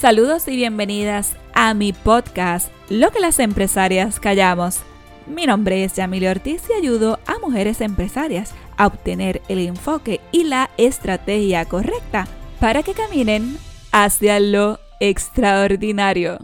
Saludos 0.00 0.48
y 0.48 0.56
bienvenidas 0.56 1.36
a 1.52 1.74
mi 1.74 1.92
podcast, 1.92 2.72
Lo 2.88 3.10
que 3.10 3.20
las 3.20 3.38
empresarias 3.38 4.18
callamos. 4.18 4.80
Mi 5.26 5.44
nombre 5.44 5.84
es 5.84 5.92
Yamile 5.92 6.30
Ortiz 6.30 6.62
y 6.70 6.72
ayudo 6.72 7.18
a 7.26 7.38
mujeres 7.38 7.82
empresarias 7.82 8.54
a 8.78 8.86
obtener 8.86 9.42
el 9.48 9.58
enfoque 9.58 10.22
y 10.32 10.44
la 10.44 10.70
estrategia 10.78 11.66
correcta 11.66 12.26
para 12.60 12.82
que 12.82 12.94
caminen 12.94 13.58
hacia 13.92 14.40
lo 14.40 14.78
extraordinario. 15.00 16.38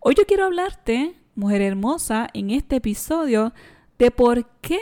Hoy 0.00 0.14
yo 0.16 0.24
quiero 0.24 0.46
hablarte, 0.46 1.14
mujer 1.34 1.60
hermosa, 1.60 2.28
en 2.32 2.48
este 2.48 2.76
episodio 2.76 3.52
de 3.98 4.10
por 4.10 4.46
qué 4.62 4.80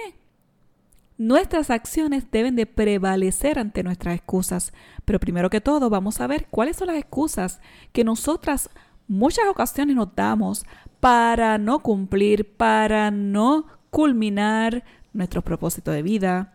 nuestras 1.18 1.70
acciones 1.70 2.30
deben 2.30 2.56
de 2.56 2.66
prevalecer 2.66 3.58
ante 3.58 3.82
nuestras 3.82 4.14
excusas. 4.14 4.72
Pero 5.04 5.20
primero 5.20 5.50
que 5.50 5.60
todo, 5.60 5.90
vamos 5.90 6.20
a 6.20 6.26
ver 6.26 6.46
cuáles 6.50 6.76
son 6.76 6.88
las 6.88 6.96
excusas 6.96 7.60
que 7.92 8.04
nosotras 8.04 8.70
muchas 9.08 9.46
ocasiones 9.48 9.96
nos 9.96 10.14
damos 10.14 10.64
para 11.00 11.58
no 11.58 11.80
cumplir, 11.80 12.56
para 12.56 13.10
no 13.10 13.66
culminar 13.90 14.84
nuestros 15.12 15.44
propósitos 15.44 15.94
de 15.94 16.02
vida, 16.02 16.54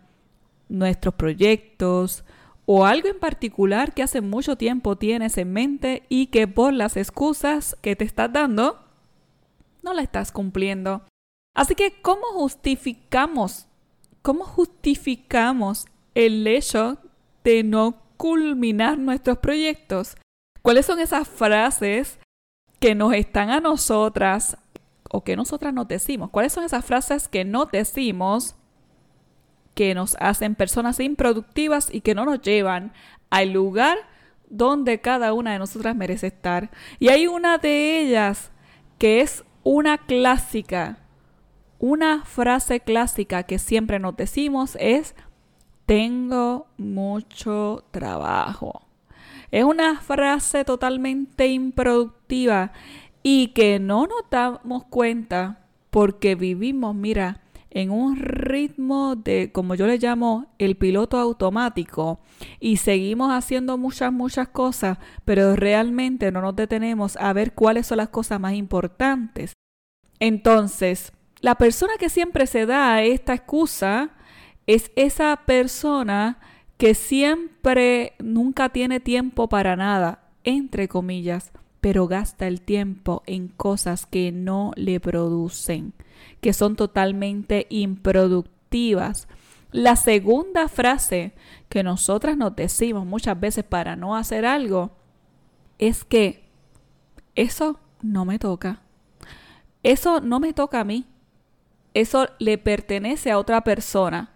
nuestros 0.68 1.14
proyectos 1.14 2.24
o 2.66 2.84
algo 2.84 3.08
en 3.08 3.18
particular 3.18 3.94
que 3.94 4.02
hace 4.02 4.20
mucho 4.20 4.56
tiempo 4.56 4.96
tienes 4.96 5.38
en 5.38 5.52
mente 5.52 6.02
y 6.08 6.26
que 6.26 6.46
por 6.48 6.72
las 6.74 6.96
excusas 6.96 7.76
que 7.80 7.96
te 7.96 8.04
estás 8.04 8.32
dando 8.32 8.78
no 9.82 9.94
la 9.94 10.02
estás 10.02 10.32
cumpliendo. 10.32 11.02
Así 11.54 11.74
que, 11.74 12.00
¿cómo 12.02 12.26
justificamos 12.34 13.67
¿cómo 14.22 14.44
justificamos 14.44 15.86
el 16.14 16.46
hecho 16.46 16.98
de 17.44 17.62
no 17.62 18.02
culminar 18.16 18.98
nuestros 18.98 19.38
proyectos? 19.38 20.16
¿Cuáles 20.62 20.86
son 20.86 21.00
esas 21.00 21.28
frases 21.28 22.18
que 22.80 22.94
nos 22.94 23.14
están 23.14 23.50
a 23.50 23.60
nosotras 23.60 24.58
o 25.10 25.24
que 25.24 25.36
nosotras 25.36 25.72
nos 25.72 25.88
decimos? 25.88 26.30
¿Cuáles 26.30 26.52
son 26.52 26.64
esas 26.64 26.84
frases 26.84 27.28
que 27.28 27.44
no 27.44 27.66
decimos 27.66 28.54
que 29.74 29.94
nos 29.94 30.16
hacen 30.20 30.54
personas 30.54 31.00
improductivas 31.00 31.88
y 31.92 32.00
que 32.00 32.14
no 32.14 32.24
nos 32.24 32.42
llevan 32.42 32.92
al 33.30 33.52
lugar 33.52 33.96
donde 34.50 35.00
cada 35.00 35.32
una 35.32 35.52
de 35.52 35.58
nosotras 35.58 35.96
merece 35.96 36.26
estar? 36.26 36.70
Y 36.98 37.08
hay 37.08 37.26
una 37.26 37.58
de 37.58 38.00
ellas 38.00 38.50
que 38.98 39.20
es 39.20 39.44
una 39.62 39.98
clásica 39.98 40.98
una 41.78 42.24
frase 42.24 42.80
clásica 42.80 43.44
que 43.44 43.58
siempre 43.58 43.98
nos 43.98 44.16
decimos 44.16 44.76
es, 44.80 45.14
tengo 45.86 46.66
mucho 46.76 47.84
trabajo. 47.90 48.82
Es 49.50 49.64
una 49.64 50.00
frase 50.00 50.64
totalmente 50.64 51.46
improductiva 51.46 52.72
y 53.22 53.48
que 53.48 53.78
no 53.78 54.06
nos 54.06 54.28
damos 54.30 54.84
cuenta 54.84 55.66
porque 55.90 56.34
vivimos, 56.34 56.94
mira, 56.94 57.40
en 57.70 57.90
un 57.90 58.16
ritmo 58.16 59.16
de, 59.16 59.52
como 59.52 59.74
yo 59.74 59.86
le 59.86 59.98
llamo, 59.98 60.46
el 60.58 60.76
piloto 60.76 61.18
automático 61.18 62.18
y 62.60 62.78
seguimos 62.78 63.32
haciendo 63.32 63.78
muchas, 63.78 64.12
muchas 64.12 64.48
cosas, 64.48 64.98
pero 65.24 65.54
realmente 65.56 66.32
no 66.32 66.40
nos 66.40 66.56
detenemos 66.56 67.16
a 67.16 67.32
ver 67.32 67.54
cuáles 67.54 67.86
son 67.86 67.98
las 67.98 68.08
cosas 68.08 68.40
más 68.40 68.54
importantes. 68.54 69.52
Entonces, 70.18 71.12
la 71.40 71.54
persona 71.54 71.94
que 71.98 72.08
siempre 72.08 72.46
se 72.46 72.66
da 72.66 73.02
esta 73.02 73.34
excusa 73.34 74.10
es 74.66 74.90
esa 74.96 75.44
persona 75.46 76.38
que 76.76 76.94
siempre 76.94 78.14
nunca 78.18 78.68
tiene 78.70 79.00
tiempo 79.00 79.48
para 79.48 79.76
nada, 79.76 80.30
entre 80.44 80.88
comillas, 80.88 81.52
pero 81.80 82.06
gasta 82.06 82.46
el 82.46 82.60
tiempo 82.60 83.22
en 83.26 83.48
cosas 83.48 84.06
que 84.06 84.32
no 84.32 84.72
le 84.76 85.00
producen, 85.00 85.92
que 86.40 86.52
son 86.52 86.76
totalmente 86.76 87.66
improductivas. 87.70 89.28
La 89.70 89.96
segunda 89.96 90.68
frase 90.68 91.34
que 91.68 91.82
nosotras 91.82 92.36
nos 92.36 92.56
decimos 92.56 93.06
muchas 93.06 93.38
veces 93.38 93.64
para 93.64 93.96
no 93.96 94.16
hacer 94.16 94.44
algo 94.44 94.90
es 95.78 96.04
que 96.04 96.48
eso 97.36 97.78
no 98.02 98.24
me 98.24 98.38
toca. 98.38 98.82
Eso 99.84 100.20
no 100.20 100.40
me 100.40 100.52
toca 100.52 100.80
a 100.80 100.84
mí 100.84 101.06
eso 102.00 102.28
le 102.38 102.58
pertenece 102.58 103.30
a 103.30 103.38
otra 103.38 103.62
persona. 103.62 104.30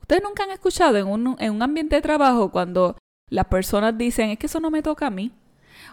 Ustedes 0.00 0.22
nunca 0.22 0.44
han 0.44 0.50
escuchado 0.50 0.96
en 0.96 1.06
un, 1.06 1.36
en 1.38 1.52
un 1.52 1.62
ambiente 1.62 1.96
de 1.96 2.02
trabajo 2.02 2.50
cuando 2.50 2.96
las 3.28 3.46
personas 3.46 3.96
dicen, 3.96 4.30
es 4.30 4.38
que 4.38 4.46
eso 4.46 4.60
no 4.60 4.70
me 4.70 4.82
toca 4.82 5.06
a 5.06 5.10
mí. 5.10 5.32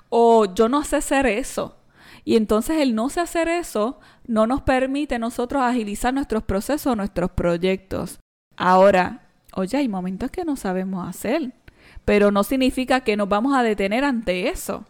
O 0.09 0.45
yo 0.53 0.69
no 0.69 0.83
sé 0.83 0.97
hacer 0.97 1.25
eso. 1.27 1.77
Y 2.25 2.35
entonces 2.35 2.81
el 2.81 2.95
no 2.95 3.09
sé 3.09 3.21
hacer 3.21 3.47
eso 3.47 3.99
no 4.25 4.47
nos 4.47 4.61
permite 4.61 5.15
a 5.15 5.19
nosotros 5.19 5.61
agilizar 5.61 6.13
nuestros 6.13 6.43
procesos, 6.43 6.97
nuestros 6.97 7.31
proyectos. 7.31 8.19
Ahora, 8.57 9.29
oye, 9.53 9.77
hay 9.77 9.87
momentos 9.87 10.31
que 10.31 10.43
no 10.43 10.55
sabemos 10.55 11.07
hacer, 11.07 11.53
pero 12.03 12.31
no 12.31 12.43
significa 12.43 13.01
que 13.01 13.15
nos 13.15 13.29
vamos 13.29 13.55
a 13.55 13.63
detener 13.63 14.03
ante 14.03 14.49
eso. 14.49 14.83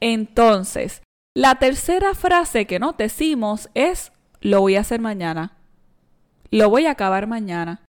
Entonces, 0.00 1.02
la 1.34 1.56
tercera 1.56 2.14
frase 2.14 2.66
que 2.66 2.80
nos 2.80 2.96
decimos 2.96 3.68
es 3.74 4.10
lo 4.40 4.60
voy 4.60 4.76
a 4.76 4.80
hacer 4.80 5.00
mañana. 5.00 5.52
Lo 6.50 6.70
voy 6.70 6.86
a 6.86 6.92
acabar 6.92 7.26
mañana. 7.26 7.82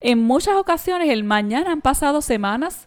En 0.00 0.22
muchas 0.22 0.56
ocasiones 0.56 1.10
el 1.10 1.24
mañana 1.24 1.72
han 1.72 1.80
pasado 1.80 2.22
semanas, 2.22 2.86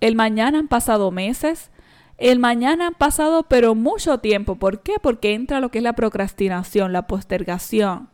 el 0.00 0.14
mañana 0.14 0.58
han 0.58 0.68
pasado 0.68 1.10
meses, 1.10 1.70
el 2.16 2.38
mañana 2.38 2.88
han 2.88 2.94
pasado 2.94 3.44
pero 3.44 3.74
mucho 3.74 4.18
tiempo. 4.18 4.56
¿Por 4.56 4.80
qué? 4.82 4.94
Porque 5.00 5.34
entra 5.34 5.60
lo 5.60 5.70
que 5.70 5.78
es 5.78 5.84
la 5.84 5.92
procrastinación, 5.92 6.92
la 6.92 7.06
postergación. 7.06 8.08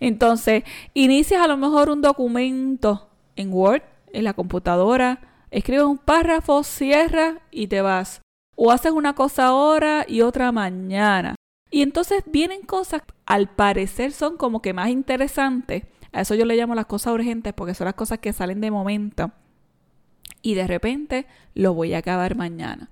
Entonces, 0.00 0.64
inicias 0.94 1.42
a 1.42 1.48
lo 1.48 1.56
mejor 1.56 1.88
un 1.88 2.02
documento 2.02 3.08
en 3.36 3.52
Word, 3.52 3.82
en 4.12 4.24
la 4.24 4.34
computadora, 4.34 5.20
escribes 5.50 5.86
un 5.86 5.98
párrafo, 5.98 6.62
cierras 6.62 7.36
y 7.50 7.68
te 7.68 7.80
vas. 7.80 8.20
O 8.54 8.70
haces 8.70 8.92
una 8.92 9.14
cosa 9.14 9.46
ahora 9.46 10.04
y 10.06 10.22
otra 10.22 10.52
mañana. 10.52 11.35
Y 11.76 11.82
entonces 11.82 12.24
vienen 12.24 12.62
cosas, 12.62 13.02
al 13.26 13.50
parecer 13.50 14.12
son 14.12 14.38
como 14.38 14.62
que 14.62 14.72
más 14.72 14.88
interesantes. 14.88 15.82
A 16.10 16.22
eso 16.22 16.34
yo 16.34 16.46
le 16.46 16.56
llamo 16.56 16.74
las 16.74 16.86
cosas 16.86 17.12
urgentes 17.12 17.52
porque 17.52 17.74
son 17.74 17.84
las 17.84 17.92
cosas 17.92 18.18
que 18.18 18.32
salen 18.32 18.62
de 18.62 18.70
momento. 18.70 19.30
Y 20.40 20.54
de 20.54 20.66
repente 20.66 21.26
lo 21.52 21.74
voy 21.74 21.92
a 21.92 21.98
acabar 21.98 22.34
mañana. 22.34 22.88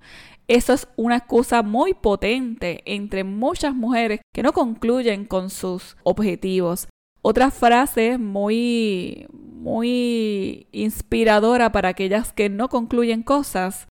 Eso 0.47 0.73
es 0.73 0.87
una 0.97 1.17
excusa 1.17 1.63
muy 1.63 1.95
potente 1.95 2.83
entre 2.85 3.23
muchas 3.23 3.73
mujeres 3.73 4.21
que 4.31 4.43
no 4.43 4.53
concluyen 4.53 5.25
con 5.25 5.49
sus 5.49 5.97
objetivos. 6.03 6.87
Otra 7.23 7.49
frase 7.49 8.19
muy, 8.19 9.25
muy 9.33 10.67
inspiradora 10.71 11.71
para 11.71 11.89
aquellas 11.89 12.33
que 12.33 12.49
no 12.49 12.69
concluyen 12.69 13.23
cosas 13.23 13.87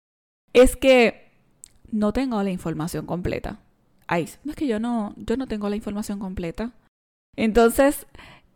es 0.52 0.76
que 0.76 1.32
no 1.90 2.12
tengo 2.12 2.40
la 2.44 2.52
información 2.52 3.06
completa 3.06 3.58
ay, 4.06 4.28
no 4.44 4.52
es 4.52 4.56
que 4.56 4.66
yo 4.66 4.78
no, 4.78 5.14
yo 5.16 5.36
no 5.36 5.46
tengo 5.46 5.68
la 5.68 5.76
información 5.76 6.18
completa. 6.18 6.72
Entonces, 7.36 8.06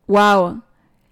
wow, 0.07 0.63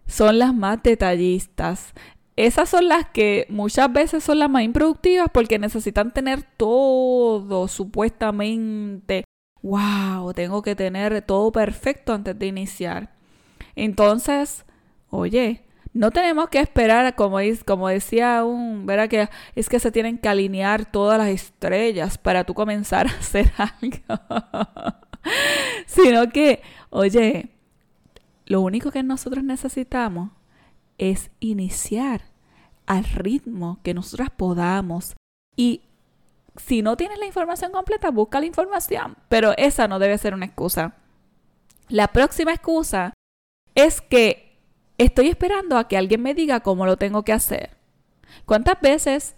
son 0.07 0.39
las 0.39 0.55
más 0.55 0.83
detallistas. 0.83 1.93
Esas 2.37 2.69
son 2.69 2.89
las 2.89 3.09
que 3.09 3.47
muchas 3.49 3.93
veces 3.93 4.23
son 4.23 4.39
las 4.39 4.51
más 4.51 4.63
improductivas 4.63 5.29
porque 5.33 5.59
necesitan 5.59 6.13
tener 6.13 6.43
todo 6.57 7.67
supuestamente. 7.67 9.25
Wow, 9.63 10.33
tengo 10.35 10.63
que 10.63 10.77
tener 10.77 11.23
todo 11.23 11.51
perfecto 11.51 12.13
antes 12.13 12.39
de 12.39 12.47
iniciar. 12.47 13.15
Entonces, 13.75 14.65
oye, 15.11 15.66
no 15.97 16.11
tenemos 16.11 16.51
que 16.51 16.61
esperar, 16.61 17.15
como, 17.15 17.39
como 17.65 17.89
decía 17.89 18.45
un, 18.45 18.85
¿verdad? 18.85 19.09
Que 19.09 19.31
es 19.55 19.69
que 19.71 19.81
se 19.81 19.91
tienen 19.91 20.19
que 20.19 20.29
alinear 20.29 20.85
todas 20.85 21.19
las 21.19 21.29
estrellas 21.29 22.19
para 22.19 22.45
tú 22.45 22.53
comenzar 22.53 23.07
a 23.09 23.11
hacer 23.11 23.51
algo. 23.57 24.21
Sino 25.87 26.29
que, 26.29 26.63
oye, 26.91 27.49
lo 28.45 28.61
único 28.61 28.91
que 28.91 29.03
nosotros 29.03 29.43
necesitamos 29.43 30.33
es 30.99 31.31
iniciar 31.41 32.27
al 32.85 33.05
ritmo 33.05 33.81
que 33.83 33.95
nosotras 33.95 34.29
podamos. 34.31 35.15
Y 35.57 35.81
si 36.57 36.83
no 36.83 36.99
tienes 36.99 37.19
la 37.19 37.27
información 37.27 37.73
completa, 37.73 38.11
busca 38.11 38.39
la 38.39 38.47
información. 38.47 39.17
Pero 39.31 39.55
esa 39.57 39.89
no 39.89 39.99
debe 39.99 40.19
ser 40.19 40.35
una 40.35 40.45
excusa. 40.45 40.95
La 41.89 42.09
próxima 42.09 42.53
excusa 42.53 43.15
es 43.75 44.03
que 44.03 44.46
estoy 44.99 45.29
esperando 45.29 45.77
a 45.77 45.89
que 45.89 45.97
alguien 45.97 46.23
me 46.23 46.35
diga 46.35 46.61
cómo 46.61 46.87
lo 46.87 46.97
tengo 46.97 47.23
que 47.23 47.33
hacer. 47.33 47.77
¿Cuántas 48.45 48.81
veces? 48.81 49.37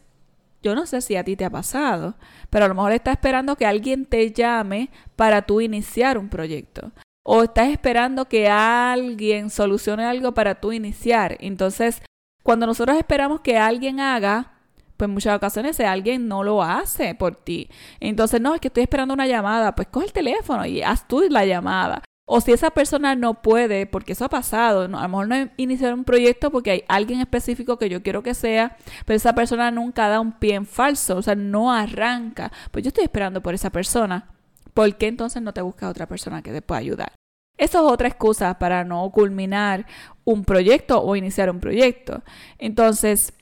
Yo 0.62 0.74
no 0.74 0.86
sé 0.86 1.00
si 1.00 1.16
a 1.16 1.24
ti 1.24 1.36
te 1.36 1.44
ha 1.44 1.50
pasado, 1.50 2.16
pero 2.50 2.64
a 2.64 2.68
lo 2.68 2.74
mejor 2.74 2.92
estás 2.92 3.12
esperando 3.12 3.56
que 3.56 3.66
alguien 3.66 4.06
te 4.06 4.32
llame 4.32 4.90
para 5.14 5.42
tú 5.42 5.60
iniciar 5.60 6.18
un 6.18 6.28
proyecto. 6.28 6.90
O 7.22 7.44
estás 7.44 7.68
esperando 7.68 8.28
que 8.28 8.48
alguien 8.48 9.50
solucione 9.50 10.04
algo 10.04 10.32
para 10.32 10.56
tú 10.56 10.72
iniciar. 10.72 11.36
Entonces, 11.40 12.02
cuando 12.42 12.66
nosotros 12.66 12.96
esperamos 12.96 13.40
que 13.42 13.56
alguien 13.58 14.00
haga, 14.00 14.54
pues 14.96 15.08
muchas 15.08 15.36
ocasiones 15.36 15.78
alguien 15.80 16.26
no 16.26 16.42
lo 16.42 16.62
hace 16.62 17.14
por 17.14 17.36
ti. 17.36 17.70
Entonces, 18.00 18.40
no, 18.40 18.54
es 18.54 18.60
que 18.60 18.68
estoy 18.68 18.82
esperando 18.82 19.14
una 19.14 19.26
llamada, 19.26 19.74
pues 19.74 19.88
coge 19.88 20.06
el 20.06 20.12
teléfono 20.12 20.66
y 20.66 20.82
haz 20.82 21.06
tú 21.06 21.22
la 21.28 21.44
llamada. 21.44 22.02
O 22.30 22.42
si 22.42 22.52
esa 22.52 22.70
persona 22.70 23.14
no 23.14 23.40
puede, 23.40 23.86
porque 23.86 24.12
eso 24.12 24.26
ha 24.26 24.28
pasado, 24.28 24.82
a 24.82 24.88
lo 24.88 25.08
mejor 25.08 25.28
no 25.28 25.48
iniciar 25.56 25.94
un 25.94 26.04
proyecto 26.04 26.50
porque 26.50 26.70
hay 26.70 26.84
alguien 26.86 27.20
específico 27.20 27.78
que 27.78 27.88
yo 27.88 28.02
quiero 28.02 28.22
que 28.22 28.34
sea, 28.34 28.76
pero 29.06 29.16
esa 29.16 29.34
persona 29.34 29.70
nunca 29.70 30.08
da 30.08 30.20
un 30.20 30.32
pie 30.32 30.54
en 30.54 30.66
falso, 30.66 31.16
o 31.16 31.22
sea, 31.22 31.34
no 31.34 31.72
arranca. 31.72 32.52
Pues 32.70 32.84
yo 32.84 32.88
estoy 32.88 33.04
esperando 33.04 33.42
por 33.42 33.54
esa 33.54 33.70
persona. 33.70 34.28
¿Por 34.74 34.94
qué 34.98 35.06
entonces 35.06 35.40
no 35.40 35.54
te 35.54 35.62
buscas 35.62 35.88
otra 35.88 36.06
persona 36.06 36.42
que 36.42 36.52
te 36.52 36.60
pueda 36.60 36.80
ayudar? 36.80 37.12
Eso 37.56 37.78
es 37.78 37.92
otra 37.92 38.08
excusa 38.08 38.58
para 38.58 38.84
no 38.84 39.10
culminar 39.10 39.86
un 40.24 40.44
proyecto 40.44 41.02
o 41.02 41.16
iniciar 41.16 41.50
un 41.50 41.60
proyecto. 41.60 42.22
Entonces, 42.58 43.32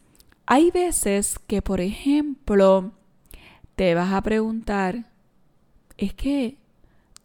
hay 0.47 0.71
veces 0.71 1.41
que, 1.49 1.61
por 1.61 1.81
ejemplo, 1.81 2.93
te 3.75 3.97
vas 3.97 4.13
a 4.13 4.23
preguntar, 4.23 5.11
es 5.99 6.15
que 6.15 6.57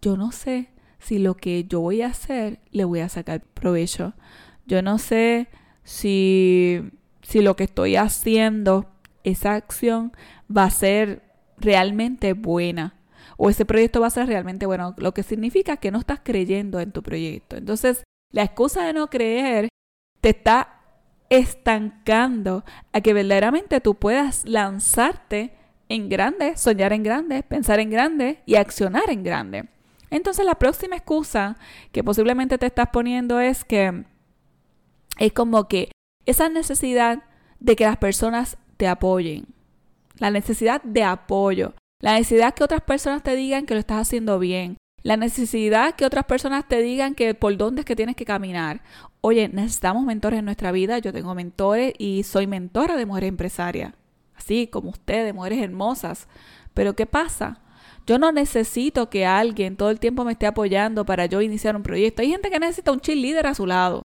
yo 0.01 0.17
no 0.17 0.31
sé 0.31 0.70
si 1.01 1.19
lo 1.19 1.35
que 1.35 1.65
yo 1.65 1.81
voy 1.81 2.01
a 2.01 2.07
hacer 2.07 2.59
le 2.71 2.85
voy 2.85 3.01
a 3.01 3.09
sacar 3.09 3.41
provecho. 3.41 4.13
Yo 4.65 4.81
no 4.81 4.97
sé 4.97 5.47
si, 5.83 6.81
si 7.21 7.41
lo 7.41 7.55
que 7.55 7.65
estoy 7.65 7.95
haciendo, 7.95 8.85
esa 9.23 9.55
acción 9.55 10.13
va 10.55 10.65
a 10.65 10.71
ser 10.71 11.23
realmente 11.57 12.33
buena 12.33 12.95
o 13.37 13.49
ese 13.49 13.65
proyecto 13.65 14.01
va 14.01 14.07
a 14.07 14.11
ser 14.11 14.27
realmente 14.27 14.65
bueno, 14.65 14.93
lo 14.97 15.13
que 15.13 15.23
significa 15.23 15.77
que 15.77 15.91
no 15.91 15.99
estás 15.99 16.19
creyendo 16.23 16.79
en 16.79 16.91
tu 16.91 17.01
proyecto. 17.01 17.57
Entonces, 17.57 18.03
la 18.31 18.43
excusa 18.43 18.85
de 18.85 18.93
no 18.93 19.09
creer 19.09 19.67
te 20.21 20.29
está 20.29 20.79
estancando 21.29 22.63
a 22.93 23.01
que 23.01 23.13
verdaderamente 23.13 23.81
tú 23.81 23.95
puedas 23.95 24.45
lanzarte 24.45 25.55
en 25.89 26.07
grande, 26.07 26.55
soñar 26.55 26.93
en 26.93 27.03
grande, 27.03 27.43
pensar 27.43 27.79
en 27.79 27.89
grande 27.89 28.41
y 28.45 28.55
accionar 28.55 29.09
en 29.09 29.23
grande. 29.23 29.69
Entonces 30.11 30.45
la 30.45 30.55
próxima 30.55 30.95
excusa 30.95 31.57
que 31.91 32.03
posiblemente 32.03 32.57
te 32.57 32.67
estás 32.67 32.89
poniendo 32.93 33.39
es 33.39 33.65
que 33.65 34.03
es 35.17 35.33
como 35.33 35.67
que 35.67 35.91
esa 36.25 36.49
necesidad 36.49 37.23
de 37.59 37.75
que 37.75 37.85
las 37.85 37.97
personas 37.97 38.57
te 38.77 38.87
apoyen, 38.87 39.47
la 40.17 40.29
necesidad 40.29 40.83
de 40.83 41.03
apoyo, 41.03 41.73
la 41.99 42.13
necesidad 42.13 42.53
que 42.53 42.63
otras 42.63 42.81
personas 42.81 43.23
te 43.23 43.35
digan 43.35 43.65
que 43.65 43.73
lo 43.73 43.79
estás 43.79 44.01
haciendo 44.01 44.37
bien, 44.37 44.77
la 45.03 45.17
necesidad 45.17 45.95
que 45.95 46.05
otras 46.05 46.25
personas 46.25 46.67
te 46.67 46.81
digan 46.81 47.15
que 47.15 47.33
por 47.33 47.57
dónde 47.57 47.81
es 47.81 47.85
que 47.85 47.95
tienes 47.95 48.15
que 48.15 48.25
caminar. 48.25 48.83
Oye, 49.21 49.49
necesitamos 49.49 50.03
mentores 50.05 50.39
en 50.39 50.45
nuestra 50.45 50.71
vida. 50.71 50.99
Yo 50.99 51.11
tengo 51.11 51.33
mentores 51.33 51.93
y 51.97 52.23
soy 52.23 52.45
mentora 52.45 52.95
de 52.95 53.07
mujeres 53.07 53.29
empresarias, 53.29 53.93
así 54.35 54.67
como 54.67 54.91
ustedes, 54.91 55.33
mujeres 55.33 55.61
hermosas. 55.63 56.27
Pero 56.73 56.95
¿qué 56.95 57.07
pasa? 57.07 57.59
Yo 58.11 58.19
no 58.19 58.33
necesito 58.33 59.09
que 59.09 59.25
alguien 59.25 59.77
todo 59.77 59.89
el 59.89 60.01
tiempo 60.01 60.25
me 60.25 60.33
esté 60.33 60.45
apoyando 60.45 61.05
para 61.05 61.27
yo 61.27 61.39
iniciar 61.39 61.77
un 61.77 61.81
proyecto. 61.81 62.21
Hay 62.21 62.27
gente 62.27 62.49
que 62.49 62.59
necesita 62.59 62.91
un 62.91 62.99
cheerleader 62.99 63.47
a 63.47 63.55
su 63.55 63.65
lado. 63.65 64.01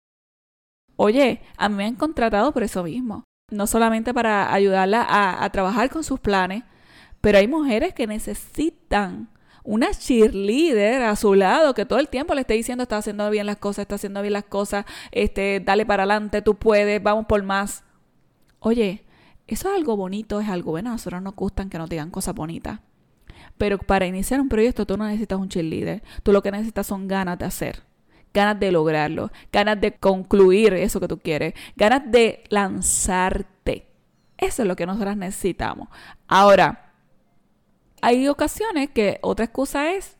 Oye, 0.95 1.41
a 1.57 1.69
mí 1.69 1.75
me 1.75 1.85
han 1.85 1.95
contratado 1.95 2.51
por 2.51 2.61
eso 2.61 2.83
mismo. 2.83 3.23
No 3.51 3.65
solamente 3.65 4.13
para 4.13 4.53
ayudarla 4.53 5.07
a, 5.43 5.49
trabajar 5.49 5.89
con 5.89 6.03
sus 6.03 6.19
planes, 6.19 6.63
pero 7.19 7.39
hay 7.39 7.47
mujeres 7.47 7.95
que 7.95 8.05
necesitan 8.05 9.27
una 9.63 9.89
cheerleader 9.89 11.01
a 11.01 11.15
su 11.15 11.33
lado 11.33 11.73
que 11.73 11.87
todo 11.87 11.97
el 11.97 12.07
tiempo 12.07 12.35
le 12.35 12.41
esté 12.41 12.53
diciendo 12.53 12.83
está 12.83 12.97
haciendo 12.97 13.27
bien 13.31 13.47
las 13.47 13.57
cosas, 13.57 13.79
está 13.79 13.95
haciendo 13.95 14.21
bien 14.21 14.33
las 14.33 14.45
cosas, 14.45 14.85
este, 15.09 15.61
dale 15.61 15.83
para 15.83 16.03
adelante, 16.03 16.43
tú 16.43 16.53
puedes, 16.53 17.01
vamos 17.01 17.25
por 17.25 17.41
más. 17.41 17.83
Oye, 18.59 19.03
eso 19.47 19.67
es 19.67 19.75
algo 19.75 19.97
bonito, 19.97 20.39
es 20.41 20.49
algo 20.49 20.69
bueno, 20.69 20.91
a 20.91 20.93
nosotros 20.93 21.23
nos 21.23 21.33
gustan 21.33 21.71
que 21.71 21.79
nos 21.79 21.89
digan 21.89 22.11
cosas 22.11 22.35
bonitas. 22.35 22.81
Pero 23.57 23.77
para 23.77 24.05
iniciar 24.05 24.41
un 24.41 24.49
proyecto 24.49 24.85
tú 24.85 24.97
no 24.97 25.05
necesitas 25.05 25.39
un 25.39 25.49
cheerleader. 25.49 26.03
Tú 26.23 26.31
lo 26.31 26.41
que 26.41 26.51
necesitas 26.51 26.87
son 26.87 27.07
ganas 27.07 27.37
de 27.39 27.45
hacer, 27.45 27.83
ganas 28.33 28.59
de 28.59 28.71
lograrlo, 28.71 29.31
ganas 29.51 29.79
de 29.79 29.93
concluir 29.93 30.73
eso 30.73 30.99
que 30.99 31.07
tú 31.07 31.19
quieres, 31.19 31.53
ganas 31.75 32.03
de 32.11 32.43
lanzarte. 32.49 33.87
Eso 34.37 34.63
es 34.63 34.67
lo 34.67 34.75
que 34.75 34.85
nosotras 34.85 35.15
necesitamos. 35.15 35.87
Ahora, 36.27 36.91
hay 38.01 38.27
ocasiones 38.27 38.89
que 38.89 39.19
otra 39.21 39.45
excusa 39.45 39.93
es, 39.93 40.17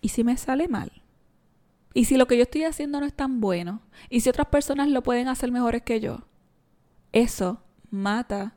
¿y 0.00 0.08
si 0.08 0.24
me 0.24 0.36
sale 0.36 0.66
mal? 0.66 0.90
¿Y 1.92 2.06
si 2.06 2.16
lo 2.16 2.26
que 2.26 2.36
yo 2.36 2.44
estoy 2.44 2.64
haciendo 2.64 3.00
no 3.00 3.06
es 3.06 3.14
tan 3.14 3.40
bueno? 3.40 3.82
¿Y 4.08 4.20
si 4.20 4.30
otras 4.30 4.46
personas 4.46 4.88
lo 4.88 5.02
pueden 5.02 5.28
hacer 5.28 5.52
mejores 5.52 5.82
que 5.82 6.00
yo? 6.00 6.22
Eso 7.12 7.62
mata 7.90 8.54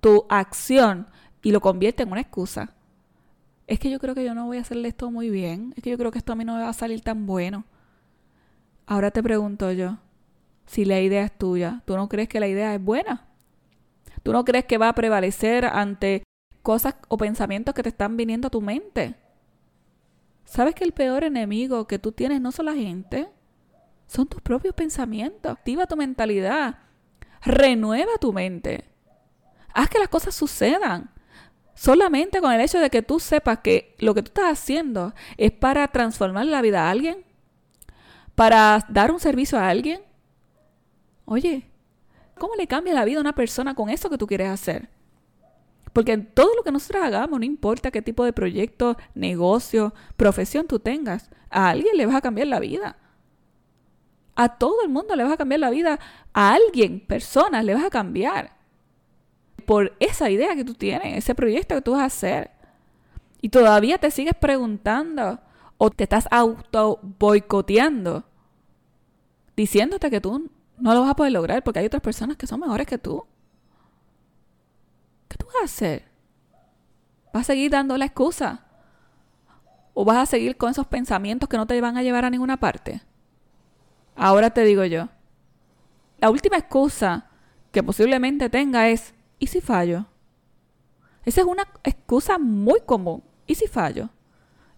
tu 0.00 0.24
acción 0.28 1.06
y 1.42 1.52
lo 1.52 1.60
convierte 1.60 2.02
en 2.02 2.12
una 2.12 2.22
excusa 2.22 2.74
es 3.70 3.78
que 3.78 3.88
yo 3.88 4.00
creo 4.00 4.16
que 4.16 4.24
yo 4.24 4.34
no 4.34 4.46
voy 4.46 4.58
a 4.58 4.62
hacerle 4.62 4.88
esto 4.88 5.12
muy 5.12 5.30
bien, 5.30 5.72
es 5.76 5.84
que 5.84 5.90
yo 5.90 5.96
creo 5.96 6.10
que 6.10 6.18
esto 6.18 6.32
a 6.32 6.34
mí 6.34 6.44
no 6.44 6.56
me 6.56 6.62
va 6.62 6.70
a 6.70 6.72
salir 6.72 7.02
tan 7.02 7.24
bueno. 7.24 7.64
Ahora 8.84 9.12
te 9.12 9.22
pregunto 9.22 9.70
yo, 9.70 9.98
si 10.66 10.84
la 10.84 11.00
idea 11.00 11.22
es 11.22 11.38
tuya, 11.38 11.80
¿tú 11.84 11.96
no 11.96 12.08
crees 12.08 12.28
que 12.28 12.40
la 12.40 12.48
idea 12.48 12.74
es 12.74 12.82
buena? 12.82 13.28
¿Tú 14.24 14.32
no 14.32 14.44
crees 14.44 14.64
que 14.64 14.76
va 14.76 14.88
a 14.88 14.94
prevalecer 14.96 15.64
ante 15.64 16.24
cosas 16.62 16.96
o 17.06 17.16
pensamientos 17.16 17.72
que 17.72 17.84
te 17.84 17.90
están 17.90 18.16
viniendo 18.16 18.48
a 18.48 18.50
tu 18.50 18.60
mente? 18.60 19.14
¿Sabes 20.44 20.74
que 20.74 20.82
el 20.82 20.90
peor 20.90 21.22
enemigo 21.22 21.86
que 21.86 22.00
tú 22.00 22.10
tienes 22.10 22.40
no 22.40 22.50
son 22.50 22.66
la 22.66 22.74
gente? 22.74 23.28
Son 24.08 24.26
tus 24.26 24.42
propios 24.42 24.74
pensamientos. 24.74 25.52
Activa 25.52 25.86
tu 25.86 25.96
mentalidad. 25.96 26.80
Renueva 27.40 28.10
tu 28.20 28.32
mente. 28.32 28.84
Haz 29.72 29.88
que 29.88 30.00
las 30.00 30.08
cosas 30.08 30.34
sucedan. 30.34 31.12
Solamente 31.80 32.42
con 32.42 32.52
el 32.52 32.60
hecho 32.60 32.78
de 32.78 32.90
que 32.90 33.00
tú 33.00 33.18
sepas 33.18 33.60
que 33.60 33.94
lo 34.00 34.12
que 34.12 34.20
tú 34.20 34.28
estás 34.28 34.52
haciendo 34.52 35.14
es 35.38 35.50
para 35.50 35.88
transformar 35.88 36.44
la 36.44 36.60
vida 36.60 36.82
a 36.86 36.90
alguien, 36.90 37.24
para 38.34 38.84
dar 38.90 39.10
un 39.10 39.18
servicio 39.18 39.58
a 39.58 39.66
alguien. 39.66 40.02
Oye, 41.24 41.70
¿cómo 42.36 42.54
le 42.54 42.66
cambia 42.66 42.92
la 42.92 43.06
vida 43.06 43.16
a 43.16 43.22
una 43.22 43.34
persona 43.34 43.74
con 43.74 43.88
eso 43.88 44.10
que 44.10 44.18
tú 44.18 44.26
quieres 44.26 44.50
hacer? 44.50 44.90
Porque 45.94 46.12
en 46.12 46.26
todo 46.26 46.54
lo 46.54 46.64
que 46.64 46.70
nosotros 46.70 47.02
hagamos, 47.02 47.40
no 47.40 47.46
importa 47.46 47.90
qué 47.90 48.02
tipo 48.02 48.26
de 48.26 48.34
proyecto, 48.34 48.98
negocio, 49.14 49.94
profesión 50.18 50.66
tú 50.66 50.80
tengas, 50.80 51.30
a 51.48 51.70
alguien 51.70 51.96
le 51.96 52.04
vas 52.04 52.16
a 52.16 52.20
cambiar 52.20 52.48
la 52.48 52.60
vida. 52.60 52.98
A 54.34 54.58
todo 54.58 54.82
el 54.82 54.90
mundo 54.90 55.16
le 55.16 55.24
vas 55.24 55.32
a 55.32 55.38
cambiar 55.38 55.60
la 55.60 55.70
vida. 55.70 55.98
A 56.34 56.52
alguien, 56.52 57.00
personas, 57.00 57.64
le 57.64 57.72
vas 57.72 57.84
a 57.84 57.90
cambiar 57.90 58.59
por 59.70 59.96
esa 60.00 60.28
idea 60.28 60.56
que 60.56 60.64
tú 60.64 60.74
tienes, 60.74 61.16
ese 61.18 61.32
proyecto 61.32 61.76
que 61.76 61.80
tú 61.80 61.92
vas 61.92 62.00
a 62.00 62.06
hacer. 62.06 62.50
Y 63.40 63.50
todavía 63.50 63.98
te 63.98 64.10
sigues 64.10 64.34
preguntando 64.34 65.38
o 65.78 65.90
te 65.90 66.02
estás 66.02 66.26
auto 66.32 66.98
boicoteando, 67.20 68.24
diciéndote 69.56 70.10
que 70.10 70.20
tú 70.20 70.50
no 70.76 70.92
lo 70.92 71.02
vas 71.02 71.10
a 71.10 71.14
poder 71.14 71.30
lograr 71.30 71.62
porque 71.62 71.78
hay 71.78 71.86
otras 71.86 72.02
personas 72.02 72.36
que 72.36 72.48
son 72.48 72.58
mejores 72.58 72.84
que 72.84 72.98
tú. 72.98 73.24
¿Qué 75.28 75.36
tú 75.36 75.46
vas 75.46 75.62
a 75.62 75.64
hacer? 75.66 76.02
¿Vas 77.32 77.42
a 77.42 77.52
seguir 77.52 77.70
dando 77.70 77.96
la 77.96 78.06
excusa? 78.06 78.64
¿O 79.94 80.04
vas 80.04 80.18
a 80.18 80.26
seguir 80.26 80.56
con 80.56 80.72
esos 80.72 80.88
pensamientos 80.88 81.48
que 81.48 81.56
no 81.56 81.68
te 81.68 81.80
van 81.80 81.96
a 81.96 82.02
llevar 82.02 82.24
a 82.24 82.30
ninguna 82.30 82.56
parte? 82.56 83.02
Ahora 84.16 84.50
te 84.50 84.64
digo 84.64 84.84
yo, 84.84 85.10
la 86.18 86.28
última 86.28 86.56
excusa 86.56 87.30
que 87.70 87.84
posiblemente 87.84 88.50
tenga 88.50 88.88
es, 88.88 89.14
¿Y 89.40 89.48
si 89.48 89.60
fallo? 89.60 90.06
Esa 91.24 91.40
es 91.40 91.46
una 91.46 91.66
excusa 91.82 92.38
muy 92.38 92.80
común. 92.82 93.24
¿Y 93.46 93.56
si 93.56 93.66
fallo? 93.66 94.10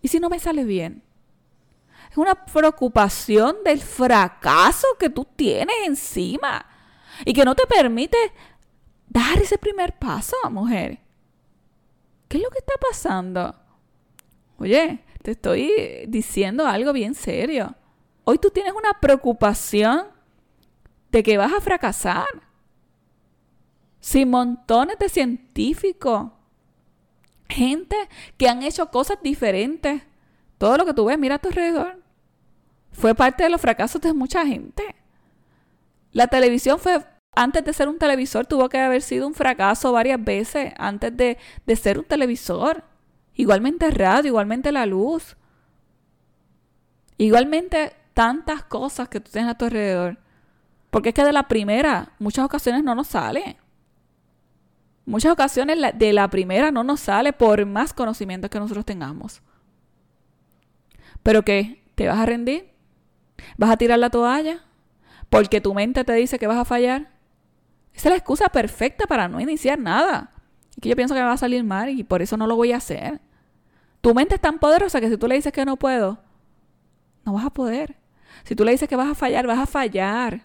¿Y 0.00 0.09
si 0.09 0.19
no 0.19 0.31
me 0.31 0.38
sale 0.38 0.64
bien? 0.64 1.02
Es 2.11 2.16
una 2.16 2.47
preocupación 2.47 3.57
del 3.64 3.81
fracaso 3.81 4.87
que 4.99 5.11
tú 5.11 5.26
tienes 5.37 5.75
encima 5.85 6.64
y 7.25 7.35
que 7.35 7.45
no 7.45 7.54
te 7.54 7.66
permite 7.66 8.16
dar 9.09 9.38
ese 9.38 9.59
primer 9.59 9.99
paso, 9.99 10.37
mujer. 10.50 11.00
¿Qué 12.28 12.38
es 12.38 12.42
lo 12.42 12.50
que 12.50 12.59
está 12.59 12.75
pasando? 12.88 13.54
Oye, 14.59 15.04
te 15.23 15.33
estoy 15.33 16.07
diciendo 16.07 16.66
algo 16.66 16.92
bien 16.92 17.14
serio. 17.14 17.75
Hoy 18.25 18.38
tú 18.38 18.50
tienes 18.50 18.75
una 18.75 19.00
preocupación 19.00 20.07
de 21.11 21.23
que 21.23 21.37
vas 21.37 21.52
a 21.52 21.61
fracasar 21.61 22.52
sin 24.03 24.31
montones 24.31 24.99
de 24.99 25.09
científicos, 25.09 26.33
gente 27.49 27.97
que 28.37 28.49
han 28.49 28.63
hecho 28.65 28.91
cosas 28.91 29.19
diferentes. 29.23 30.03
Todo 30.59 30.77
lo 30.77 30.85
que 30.85 30.93
tú 30.93 31.05
ves, 31.05 31.19
mira 31.19 31.37
a 31.37 31.39
tu 31.39 31.49
alrededor, 31.49 32.03
fue 32.91 33.15
parte 33.15 33.45
de 33.45 33.49
los 33.49 33.61
fracasos 33.61 34.01
de 34.01 34.13
mucha 34.13 34.45
gente. 34.45 34.97
La 36.11 36.27
televisión 36.27 36.81
fue, 36.81 37.01
antes 37.35 37.65
de 37.65 37.73
ser 37.73 37.89
un 37.89 37.99
televisor, 37.99 38.45
tuvo 38.45 38.69
que 38.69 38.81
haber 38.81 39.03
sido 39.03 39.27
un 39.27 39.35
fracaso 39.35 39.93
varias 39.93 40.23
veces 40.23 40.75
antes 40.79 41.17
de, 41.17 41.39
de 41.65 41.77
ser 41.77 41.99
un 41.99 42.05
televisor. 42.05 42.83
Igualmente 43.35 43.89
radio, 43.93 44.29
igualmente 44.31 44.73
la 44.73 44.85
luz. 44.85 45.37
Igualmente 47.19 47.93
tantas 48.15 48.65
cosas 48.65 49.09
que 49.09 49.21
tú 49.21 49.31
tienes 49.31 49.53
a 49.53 49.55
tu 49.57 49.67
alrededor. 49.67 50.19
Porque 50.91 51.11
es 51.11 51.15
que 51.15 51.25
de 51.25 51.33
la 51.33 51.47
primera, 51.47 52.15
muchas 52.19 52.45
ocasiones 52.45 52.83
no 52.83 52.97
nos 52.97 53.07
sale. 53.07 53.62
Muchas 55.05 55.33
ocasiones 55.33 55.79
de 55.95 56.13
la 56.13 56.29
primera 56.29 56.71
no 56.71 56.85
nos 56.85 57.01
sale 57.01 57.33
por 57.33 57.67
más 57.67 57.93
conocimiento 57.93 58.49
que 58.49 58.59
nosotros 58.59 58.85
tengamos. 58.85 59.43
Pero 61.23 61.43
que 61.43 61.83
te 61.95 62.07
vas 62.07 62.19
a 62.19 62.27
rendir, 62.27 62.71
vas 63.57 63.71
a 63.71 63.77
tirar 63.77 63.99
la 63.99 64.11
toalla, 64.11 64.65
porque 65.29 65.61
tu 65.61 65.75
mente 65.75 66.05
te 66.05 66.13
dice 66.13 66.39
que 66.39 66.47
vas 66.47 66.59
a 66.59 66.65
fallar. 66.65 67.11
Esa 67.95 68.09
es 68.09 68.13
la 68.13 68.17
excusa 68.17 68.49
perfecta 68.49 69.07
para 69.07 69.29
no 69.29 69.41
iniciar 69.41 69.79
nada. 69.79 70.33
Y 70.77 70.81
que 70.81 70.89
yo 70.89 70.97
pienso 70.97 71.15
que 71.15 71.21
me 71.21 71.27
va 71.27 71.33
a 71.33 71.39
salir 71.39 71.65
mal 71.65 71.91
y 71.91 72.05
por 72.05 72.23
eso 72.23 72.37
no 72.37 72.47
lo 72.47 72.57
voy 72.57 72.73
a 72.73 72.77
hacer. 72.77 73.21
Tu 74.01 74.15
mente 74.15 74.37
es 74.37 74.41
tan 74.41 74.59
poderosa 74.59 75.01
que 75.01 75.09
si 75.09 75.17
tú 75.17 75.29
le 75.29 75.35
dices 75.37 75.53
que 75.53 75.65
no 75.65 75.77
puedo, 75.77 76.19
no 77.25 77.33
vas 77.35 77.45
a 77.45 77.51
poder. 77.51 77.97
Si 78.45 78.55
tú 78.55 78.65
le 78.65 78.73
dices 78.73 78.89
que 78.89 78.97
vas 78.97 79.09
a 79.09 79.15
fallar, 79.15 79.47
vas 79.47 79.59
a 79.59 79.67
fallar. 79.67 80.43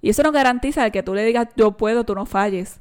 Y 0.00 0.10
eso 0.10 0.22
no 0.22 0.32
garantiza 0.32 0.88
que 0.90 1.02
tú 1.02 1.14
le 1.14 1.24
digas 1.24 1.48
yo 1.56 1.76
puedo, 1.76 2.04
tú 2.04 2.14
no 2.14 2.26
falles. 2.26 2.80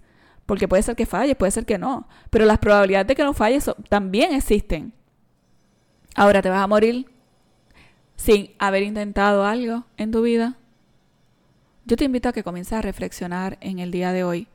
Porque 0.49 0.67
puede 0.67 0.81
ser 0.81 0.95
que 0.95 1.05
falles, 1.05 1.35
puede 1.35 1.51
ser 1.51 1.67
que 1.67 1.77
no. 1.77 2.07
Pero 2.31 2.43
las 2.45 2.57
probabilidades 2.57 3.05
de 3.05 3.15
que 3.15 3.23
no 3.23 3.35
falles 3.35 3.69
también 3.87 4.33
existen. 4.33 4.93
Ahora 6.15 6.41
te 6.41 6.49
vas 6.49 6.63
a 6.63 6.65
morir 6.65 7.05
sin 8.15 8.49
haber 8.57 8.81
intentado 8.81 9.45
algo 9.45 9.85
en 9.95 10.09
tu 10.09 10.23
vida. 10.23 10.57
Yo 11.85 11.97
te 11.97 12.05
invito 12.05 12.29
a 12.29 12.33
que 12.33 12.41
comiences 12.41 12.73
a 12.73 12.81
reflexionar 12.81 13.59
en 13.61 13.77
el 13.77 13.91
día 13.91 14.11
de 14.11 14.23
hoy. 14.23 14.47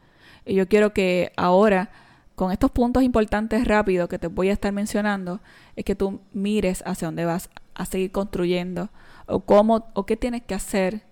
Y 0.45 0.57
yo 0.57 0.67
quiero 0.67 0.93
que 0.93 1.31
ahora, 1.37 1.91
con 2.35 2.51
estos 2.51 2.73
puntos 2.73 3.05
importantes 3.05 3.65
rápidos 3.65 4.09
que 4.09 4.19
te 4.19 4.27
voy 4.27 4.49
a 4.49 4.55
estar 4.55 4.73
mencionando, 4.73 5.43
es 5.77 5.85
que 5.85 5.95
tú 5.95 6.21
mires 6.33 6.83
hacia 6.87 7.07
dónde 7.07 7.25
vas 7.25 7.51
a 7.77 7.87
seguir 7.87 8.11
construyendo 8.11 8.89
o 9.27 9.45
cómo 9.45 9.93
o 9.95 10.07
qué 10.07 10.17
tienes 10.17 10.43
que 10.43 10.57
hacer 10.57 11.03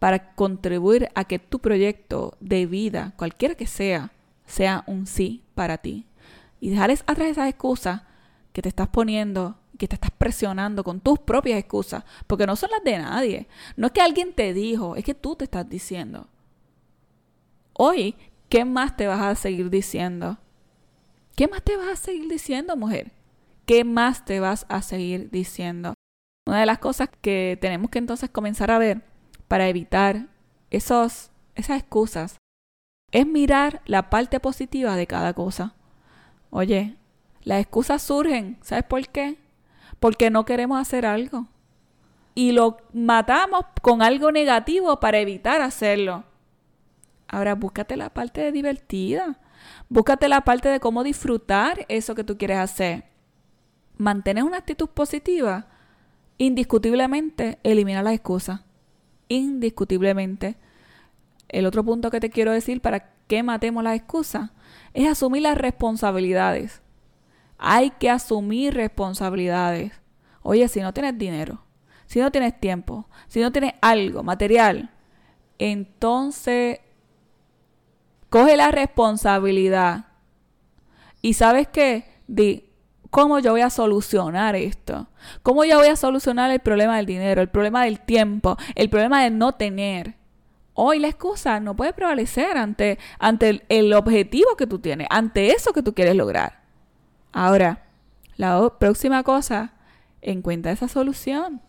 para 0.00 0.34
contribuir 0.34 1.10
a 1.14 1.22
que 1.22 1.38
tu 1.38 1.60
proyecto 1.60 2.36
de 2.40 2.66
vida, 2.66 3.12
cualquiera 3.16 3.54
que 3.54 3.68
sea, 3.68 4.10
sea 4.46 4.84
un 4.86 5.06
sí 5.06 5.44
para 5.54 5.78
ti. 5.78 6.06
Y 6.60 6.70
dejar 6.70 6.90
atrás 6.90 7.28
esas 7.28 7.48
excusas 7.48 8.02
que 8.52 8.62
te 8.62 8.68
estás 8.68 8.88
poniendo, 8.88 9.58
que 9.78 9.88
te 9.88 9.96
estás 9.96 10.10
presionando 10.10 10.82
con 10.82 11.00
tus 11.00 11.18
propias 11.18 11.58
excusas, 11.58 12.04
porque 12.26 12.46
no 12.46 12.56
son 12.56 12.70
las 12.70 12.82
de 12.82 12.98
nadie. 12.98 13.48
No 13.76 13.88
es 13.88 13.92
que 13.92 14.00
alguien 14.00 14.32
te 14.32 14.54
dijo, 14.54 14.96
es 14.96 15.04
que 15.04 15.14
tú 15.14 15.36
te 15.36 15.44
estás 15.44 15.68
diciendo. 15.68 16.28
Hoy, 17.74 18.16
¿qué 18.48 18.64
más 18.64 18.96
te 18.96 19.06
vas 19.06 19.20
a 19.20 19.34
seguir 19.34 19.68
diciendo? 19.68 20.38
¿Qué 21.34 21.48
más 21.48 21.62
te 21.62 21.76
vas 21.76 21.88
a 21.88 21.96
seguir 21.96 22.28
diciendo, 22.30 22.76
mujer? 22.76 23.12
¿Qué 23.66 23.84
más 23.84 24.24
te 24.24 24.40
vas 24.40 24.64
a 24.70 24.80
seguir 24.80 25.30
diciendo? 25.30 25.92
Una 26.46 26.60
de 26.60 26.66
las 26.66 26.78
cosas 26.78 27.10
que 27.20 27.58
tenemos 27.60 27.90
que 27.90 27.98
entonces 27.98 28.30
comenzar 28.30 28.70
a 28.70 28.78
ver 28.78 29.02
para 29.48 29.68
evitar 29.68 30.28
esos, 30.70 31.30
esas 31.54 31.78
excusas 31.80 32.36
es 33.12 33.26
mirar 33.26 33.82
la 33.86 34.10
parte 34.10 34.40
positiva 34.40 34.96
de 34.96 35.06
cada 35.06 35.32
cosa. 35.32 35.74
Oye, 36.50 36.96
las 37.42 37.60
excusas 37.60 38.02
surgen, 38.02 38.58
¿sabes 38.62 38.84
por 38.84 39.06
qué? 39.08 39.38
Porque 40.00 40.30
no 40.30 40.44
queremos 40.44 40.80
hacer 40.80 41.06
algo. 41.06 41.46
Y 42.34 42.52
lo 42.52 42.78
matamos 42.92 43.64
con 43.82 44.02
algo 44.02 44.30
negativo 44.32 45.00
para 45.00 45.18
evitar 45.18 45.60
hacerlo. 45.62 46.24
Ahora 47.28 47.54
búscate 47.54 47.96
la 47.96 48.10
parte 48.10 48.52
divertida. 48.52 49.38
Búscate 49.88 50.28
la 50.28 50.42
parte 50.42 50.68
de 50.68 50.80
cómo 50.80 51.02
disfrutar 51.02 51.86
eso 51.88 52.14
que 52.14 52.24
tú 52.24 52.36
quieres 52.36 52.58
hacer. 52.58 53.04
Mantener 53.96 54.44
una 54.44 54.58
actitud 54.58 54.88
positiva 54.88 55.68
indiscutiblemente 56.38 57.58
elimina 57.62 58.02
las 58.02 58.14
excusas. 58.14 58.60
Indiscutiblemente. 59.28 60.56
El 61.48 61.66
otro 61.66 61.84
punto 61.84 62.10
que 62.10 62.20
te 62.20 62.30
quiero 62.30 62.52
decir 62.52 62.80
para 62.80 63.12
que 63.26 63.42
matemos 63.42 63.82
las 63.84 63.96
excusas 63.96 64.50
es 64.94 65.08
asumir 65.08 65.42
las 65.42 65.58
responsabilidades. 65.58 66.82
Hay 67.58 67.90
que 67.90 68.10
asumir 68.10 68.74
responsabilidades. 68.74 69.92
Oye, 70.42 70.68
si 70.68 70.80
no 70.80 70.92
tienes 70.92 71.16
dinero, 71.18 71.62
si 72.06 72.20
no 72.20 72.30
tienes 72.30 72.58
tiempo, 72.60 73.08
si 73.28 73.40
no 73.40 73.50
tienes 73.52 73.74
algo 73.80 74.22
material, 74.22 74.90
entonces 75.58 76.80
coge 78.30 78.56
la 78.56 78.70
responsabilidad. 78.70 80.06
Y 81.22 81.34
sabes 81.34 81.68
qué? 81.68 82.04
Di, 82.26 82.66
¿Cómo 83.10 83.38
yo 83.38 83.52
voy 83.52 83.62
a 83.62 83.70
solucionar 83.70 84.56
esto? 84.56 85.08
¿Cómo 85.42 85.64
yo 85.64 85.78
voy 85.78 85.88
a 85.88 85.96
solucionar 85.96 86.50
el 86.50 86.60
problema 86.60 86.96
del 86.96 87.06
dinero, 87.06 87.40
el 87.40 87.48
problema 87.48 87.84
del 87.84 88.00
tiempo, 88.00 88.56
el 88.74 88.90
problema 88.90 89.22
de 89.22 89.30
no 89.30 89.52
tener? 89.52 90.16
Hoy 90.78 90.98
la 90.98 91.08
excusa 91.08 91.58
no 91.58 91.74
puede 91.74 91.94
prevalecer 91.94 92.58
ante, 92.58 92.98
ante 93.18 93.64
el, 93.70 93.94
objetivo 93.94 94.56
que 94.58 94.66
tú 94.66 94.78
tienes, 94.78 95.06
ante 95.08 95.52
eso 95.52 95.72
que 95.72 95.82
tú 95.82 95.94
quieres 95.94 96.14
lograr. 96.14 96.60
Ahora, 97.32 97.86
la 98.36 98.74
próxima 98.78 99.22
cosa, 99.22 99.72
encuentra 100.20 100.72
esa 100.72 100.86
solución. 100.86 101.62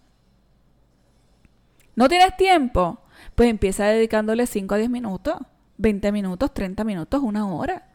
¿No 1.96 2.10
tienes 2.10 2.36
tiempo? 2.36 3.00
Pues 3.34 3.50
empieza 3.50 3.86
dedicándole 3.86 4.46
5 4.46 4.76
a 4.76 4.78
10 4.78 4.90
minutos, 4.90 5.38
20 5.78 6.12
minutos, 6.12 6.54
30 6.54 6.84
minutos, 6.84 7.22
una 7.24 7.48
hora. 7.48 7.88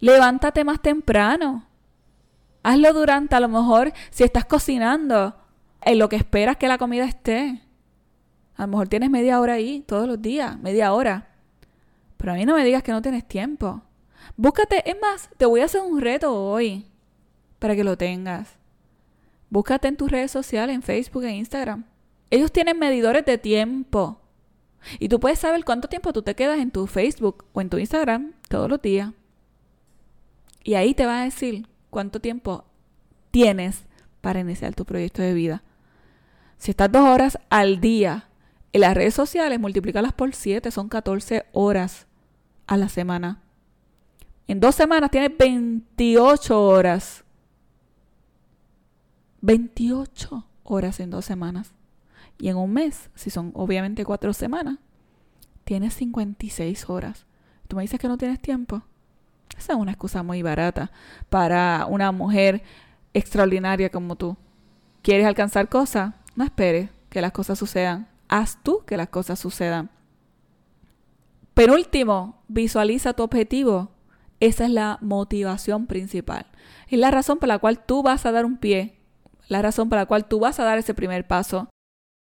Levántate 0.00 0.64
más 0.64 0.80
temprano. 0.80 1.66
Hazlo 2.62 2.94
durante, 2.94 3.36
a 3.36 3.40
lo 3.40 3.48
mejor, 3.48 3.92
si 4.08 4.24
estás 4.24 4.46
cocinando, 4.46 5.36
en 5.82 5.98
lo 5.98 6.08
que 6.08 6.16
esperas 6.16 6.56
que 6.56 6.68
la 6.68 6.78
comida 6.78 7.04
esté. 7.04 7.65
A 8.56 8.62
lo 8.62 8.68
mejor 8.68 8.88
tienes 8.88 9.10
media 9.10 9.40
hora 9.40 9.54
ahí 9.54 9.84
todos 9.86 10.08
los 10.08 10.20
días, 10.20 10.58
media 10.60 10.92
hora. 10.92 11.28
Pero 12.16 12.32
a 12.32 12.34
mí 12.34 12.44
no 12.46 12.54
me 12.54 12.64
digas 12.64 12.82
que 12.82 12.92
no 12.92 13.02
tienes 13.02 13.26
tiempo. 13.26 13.82
Búscate, 14.36 14.88
es 14.88 14.96
más, 15.00 15.30
te 15.36 15.46
voy 15.46 15.60
a 15.60 15.66
hacer 15.66 15.82
un 15.82 16.00
reto 16.00 16.34
hoy 16.34 16.86
para 17.58 17.76
que 17.76 17.84
lo 17.84 17.96
tengas. 17.96 18.56
Búscate 19.50 19.88
en 19.88 19.96
tus 19.96 20.10
redes 20.10 20.30
sociales, 20.30 20.74
en 20.74 20.82
Facebook 20.82 21.24
e 21.24 21.32
Instagram. 21.32 21.84
Ellos 22.30 22.50
tienen 22.50 22.78
medidores 22.78 23.24
de 23.24 23.38
tiempo. 23.38 24.20
Y 24.98 25.08
tú 25.08 25.20
puedes 25.20 25.38
saber 25.38 25.64
cuánto 25.64 25.88
tiempo 25.88 26.12
tú 26.12 26.22
te 26.22 26.34
quedas 26.34 26.58
en 26.58 26.70
tu 26.70 26.86
Facebook 26.86 27.44
o 27.52 27.60
en 27.60 27.68
tu 27.68 27.78
Instagram 27.78 28.32
todos 28.48 28.68
los 28.68 28.80
días. 28.80 29.12
Y 30.64 30.74
ahí 30.74 30.94
te 30.94 31.06
va 31.06 31.20
a 31.20 31.24
decir 31.24 31.68
cuánto 31.90 32.20
tiempo 32.20 32.64
tienes 33.30 33.84
para 34.20 34.40
iniciar 34.40 34.74
tu 34.74 34.84
proyecto 34.84 35.22
de 35.22 35.34
vida. 35.34 35.62
Si 36.58 36.70
estás 36.70 36.90
dos 36.90 37.02
horas 37.02 37.38
al 37.50 37.80
día 37.80 38.25
en 38.76 38.82
las 38.82 38.94
redes 38.94 39.14
sociales, 39.14 39.58
multiplícalas 39.58 40.12
por 40.12 40.34
siete, 40.34 40.70
son 40.70 40.88
14 40.88 41.46
horas 41.52 42.06
a 42.66 42.76
la 42.76 42.88
semana. 42.88 43.42
En 44.46 44.60
dos 44.60 44.74
semanas 44.74 45.10
tienes 45.10 45.36
28 45.36 46.62
horas. 46.62 47.24
28 49.40 50.46
horas 50.62 51.00
en 51.00 51.10
dos 51.10 51.24
semanas. 51.24 51.72
Y 52.38 52.48
en 52.48 52.56
un 52.56 52.72
mes, 52.72 53.08
si 53.14 53.30
son 53.30 53.50
obviamente 53.54 54.04
cuatro 54.04 54.32
semanas, 54.34 54.78
tienes 55.64 55.94
56 55.94 56.90
horas. 56.90 57.24
¿Tú 57.68 57.76
me 57.76 57.82
dices 57.82 57.98
que 57.98 58.08
no 58.08 58.18
tienes 58.18 58.40
tiempo? 58.40 58.82
Esa 59.56 59.72
es 59.72 59.78
una 59.78 59.92
excusa 59.92 60.22
muy 60.22 60.42
barata 60.42 60.92
para 61.30 61.86
una 61.88 62.12
mujer 62.12 62.62
extraordinaria 63.14 63.88
como 63.88 64.16
tú. 64.16 64.36
¿Quieres 65.00 65.26
alcanzar 65.26 65.70
cosas? 65.70 66.12
No 66.34 66.44
esperes 66.44 66.90
que 67.08 67.22
las 67.22 67.32
cosas 67.32 67.58
sucedan. 67.58 68.06
Haz 68.28 68.62
tú 68.62 68.84
que 68.86 68.96
las 68.96 69.08
cosas 69.08 69.38
sucedan. 69.38 69.90
Penúltimo, 71.54 72.42
visualiza 72.48 73.14
tu 73.14 73.22
objetivo. 73.22 73.90
Esa 74.40 74.64
es 74.66 74.70
la 74.70 74.98
motivación 75.00 75.86
principal. 75.86 76.46
Es 76.88 76.98
la 76.98 77.10
razón 77.10 77.38
por 77.38 77.48
la 77.48 77.58
cual 77.58 77.84
tú 77.84 78.02
vas 78.02 78.26
a 78.26 78.32
dar 78.32 78.44
un 78.44 78.58
pie. 78.58 78.98
La 79.48 79.62
razón 79.62 79.88
por 79.88 79.98
la 79.98 80.06
cual 80.06 80.26
tú 80.26 80.40
vas 80.40 80.60
a 80.60 80.64
dar 80.64 80.78
ese 80.78 80.92
primer 80.92 81.26
paso. 81.26 81.68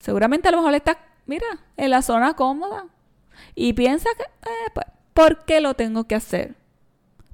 Seguramente 0.01 0.49
a 0.49 0.53
lo 0.53 0.59
mejor 0.59 0.75
estás, 0.75 0.99
mira, 1.27 1.47
en 1.77 1.91
la 1.91 2.03
zona 2.03 2.35
cómoda. 2.35 2.87
Y 3.55 3.73
piensa 3.73 4.09
que, 4.17 4.23
eh, 4.23 4.71
pues, 4.75 4.87
¿por 5.15 5.45
qué 5.45 5.61
lo 5.61 5.75
tengo 5.75 6.05
que 6.05 6.15
hacer? 6.15 6.55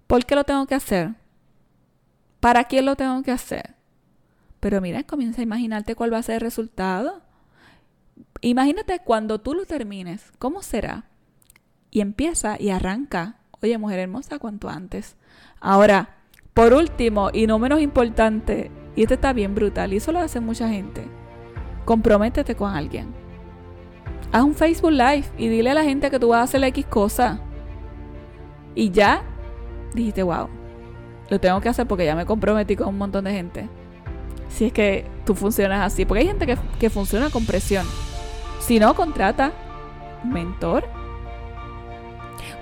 ¿Por 0.06 0.24
qué 0.24 0.34
lo 0.34 0.44
tengo 0.44 0.66
que 0.66 0.74
hacer? 0.74 1.14
¿Para 2.40 2.64
quién 2.64 2.86
lo 2.86 2.96
tengo 2.96 3.22
que 3.22 3.32
hacer? 3.32 3.74
Pero 4.60 4.80
mira, 4.80 5.02
comienza 5.02 5.40
a 5.40 5.44
imaginarte 5.44 5.94
cuál 5.94 6.12
va 6.12 6.18
a 6.18 6.22
ser 6.22 6.36
el 6.36 6.40
resultado. 6.40 7.22
Imagínate 8.46 8.98
cuando 8.98 9.40
tú 9.40 9.54
lo 9.54 9.64
termines, 9.64 10.30
¿cómo 10.38 10.62
será? 10.62 11.04
Y 11.90 12.02
empieza 12.02 12.60
y 12.60 12.70
arranca. 12.70 13.36
Oye, 13.62 13.78
mujer 13.78 14.00
hermosa, 14.00 14.38
cuanto 14.38 14.68
antes. 14.68 15.16
Ahora, 15.60 16.16
por 16.52 16.74
último 16.74 17.30
y 17.32 17.46
no 17.46 17.58
menos 17.58 17.80
importante, 17.80 18.70
y 18.96 19.02
este 19.02 19.14
está 19.14 19.32
bien 19.32 19.54
brutal, 19.54 19.94
y 19.94 19.96
eso 19.96 20.12
lo 20.12 20.20
hace 20.20 20.40
mucha 20.40 20.68
gente, 20.68 21.06
comprométete 21.86 22.54
con 22.54 22.70
alguien. 22.70 23.14
Haz 24.30 24.44
un 24.44 24.54
Facebook 24.54 24.92
Live 24.92 25.24
y 25.38 25.48
dile 25.48 25.70
a 25.70 25.74
la 25.74 25.84
gente 25.84 26.10
que 26.10 26.18
tú 26.20 26.28
vas 26.28 26.40
a 26.40 26.42
hacer 26.42 26.62
X 26.64 26.84
cosa. 26.84 27.40
Y 28.74 28.90
ya 28.90 29.22
dijiste, 29.94 30.22
wow, 30.22 30.48
lo 31.30 31.40
tengo 31.40 31.60
que 31.62 31.70
hacer 31.70 31.86
porque 31.86 32.04
ya 32.04 32.14
me 32.14 32.26
comprometí 32.26 32.76
con 32.76 32.88
un 32.88 32.98
montón 32.98 33.24
de 33.24 33.32
gente. 33.32 33.68
Si 34.50 34.66
es 34.66 34.72
que 34.74 35.06
tú 35.24 35.34
funcionas 35.34 35.80
así, 35.80 36.04
porque 36.04 36.20
hay 36.20 36.26
gente 36.26 36.46
que, 36.78 36.90
funciona 36.90 37.30
con 37.30 37.46
presión. 37.46 37.86
Si 38.64 38.78
no, 38.78 38.94
contrata 38.94 39.52
un 40.24 40.32
mentor. 40.32 40.88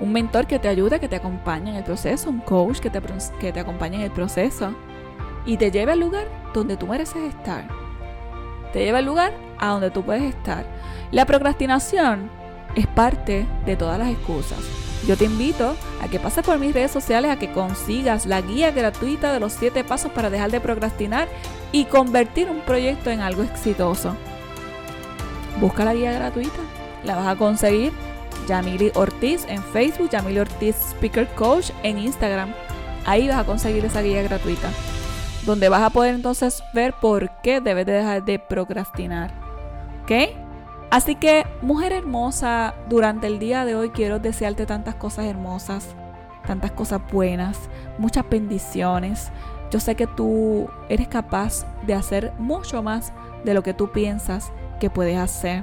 Un 0.01 0.13
mentor 0.13 0.49
que 0.49 0.59
te 0.59 0.67
ayude, 0.67 0.99
que 0.99 1.07
te 1.07 1.15
acompañe 1.15 1.71
en 1.71 1.77
el 1.77 1.85
proceso, 1.85 2.29
un 2.29 2.41
coach 2.41 2.81
que 2.81 2.91
te, 2.91 3.01
que 3.39 3.53
te 3.53 3.61
acompañe 3.61 3.99
en 3.99 4.03
el 4.03 4.11
proceso 4.11 4.75
y 5.47 5.57
te 5.59 5.71
lleve 5.71 5.93
al 5.93 6.01
lugar 6.01 6.27
donde 6.53 6.77
tú 6.77 6.89
mereces 6.89 7.23
estar. 7.23 7.69
Te 8.73 8.81
lleve 8.81 8.99
al 8.99 9.05
lugar 9.05 9.33
a 9.61 9.69
donde 9.69 9.93
tú 9.93 10.03
puedes 10.03 10.25
estar. 10.25 10.67
La 11.13 11.25
procrastinación 11.25 12.29
es 12.75 12.89
parte 12.89 13.47
de 13.65 13.77
todas 13.77 13.97
las 13.97 14.09
excusas. 14.09 14.59
Yo 15.07 15.17
te 15.17 15.27
invito 15.27 15.77
a 16.03 16.09
que 16.09 16.19
pases 16.19 16.45
por 16.45 16.59
mis 16.59 16.75
redes 16.75 16.91
sociales 16.91 17.31
a 17.31 17.39
que 17.39 17.53
consigas 17.53 18.27
la 18.27 18.41
guía 18.41 18.73
gratuita 18.73 19.33
de 19.33 19.39
los 19.39 19.53
7 19.53 19.85
pasos 19.85 20.11
para 20.11 20.31
dejar 20.31 20.51
de 20.51 20.61
procrastinar 20.61 21.29
y 21.71 21.85
convertir 21.85 22.51
un 22.51 22.61
proyecto 22.63 23.11
en 23.11 23.21
algo 23.21 23.45
exitoso. 23.45 24.17
Busca 25.61 25.85
la 25.85 25.95
guía 25.95 26.13
gratuita, 26.13 26.59
la 27.05 27.17
vas 27.17 27.27
a 27.27 27.37
conseguir 27.37 27.93
Yamili 28.49 28.91
Ortiz 28.95 29.47
en 29.49 29.63
Facebook, 29.63 30.11
Yamili 30.11 30.41
Ortiz 30.41 30.77
Speaker 30.91 31.27
Coach 31.35 31.71
en 31.83 31.99
Instagram. 31.99 32.53
Ahí 33.07 33.29
vas 33.29 33.39
a 33.39 33.45
conseguir 33.45 33.85
esa 33.85 34.03
guía 34.03 34.23
gratuita, 34.23 34.69
donde 35.45 35.69
vas 35.69 35.83
a 35.83 35.91
poder 35.91 36.15
entonces 36.15 36.63
ver 36.73 36.95
por 36.95 37.31
qué 37.43 37.61
debes 37.61 37.87
de 37.87 37.93
dejar 37.93 38.25
de 38.25 38.39
procrastinar. 38.39 39.31
¿Ok? 40.03 40.13
Así 40.91 41.15
que, 41.15 41.47
mujer 41.63 41.93
hermosa, 41.93 42.75
durante 42.89 43.27
el 43.27 43.39
día 43.39 43.65
de 43.65 43.75
hoy 43.75 43.91
quiero 43.91 44.19
desearte 44.19 44.67
tantas 44.67 44.95
cosas 44.95 45.25
hermosas, 45.25 45.95
tantas 46.47 46.73
cosas 46.73 47.01
buenas, 47.11 47.59
muchas 47.99 48.29
bendiciones. 48.29 49.31
Yo 49.71 49.81
sé 49.81 49.95
que 49.95 50.07
tú 50.07 50.69
eres 50.91 51.09
capaz 51.09 51.65
de 51.87 51.95
hacer 51.95 52.33
mucho 52.39 52.83
más 52.83 53.13
de 53.43 53.55
lo 53.55 53.63
que 53.63 53.73
tú 53.73 53.91
piensas 53.91 54.53
que 54.83 54.91
puedes 54.91 55.17
hacer 55.17 55.63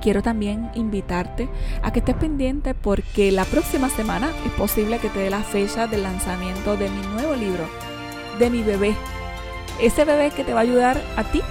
quiero 0.00 0.22
también 0.22 0.70
invitarte 0.76 1.48
a 1.82 1.92
que 1.92 1.98
estés 1.98 2.14
pendiente 2.14 2.72
porque 2.72 3.32
la 3.32 3.44
próxima 3.44 3.88
semana 3.88 4.30
es 4.46 4.52
posible 4.52 5.00
que 5.00 5.08
te 5.08 5.18
dé 5.18 5.28
la 5.28 5.42
fecha 5.42 5.88
del 5.88 6.04
lanzamiento 6.04 6.76
de 6.76 6.88
mi 6.88 7.04
nuevo 7.08 7.34
libro, 7.34 7.68
de 8.38 8.48
mi 8.48 8.62
bebé. 8.62 8.94
Ese 9.80 10.04
bebé 10.04 10.30
que 10.30 10.44
te 10.44 10.54
va 10.54 10.60
a 10.60 10.62
ayudar 10.62 11.02
a 11.16 11.24
ti 11.24 11.42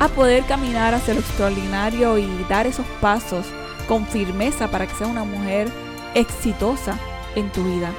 a 0.00 0.08
poder 0.08 0.44
caminar 0.44 0.94
hacia 0.94 1.12
lo 1.12 1.20
extraordinario 1.20 2.16
y 2.16 2.26
dar 2.48 2.66
esos 2.66 2.86
pasos 3.02 3.44
con 3.86 4.06
firmeza 4.06 4.70
para 4.70 4.86
que 4.86 4.94
seas 4.94 5.10
una 5.10 5.24
mujer 5.24 5.68
exitosa 6.14 6.96
en 7.36 7.52
tu 7.52 7.62
vida. 7.64 7.90